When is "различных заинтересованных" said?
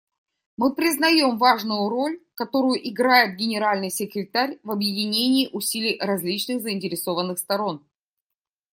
6.01-7.37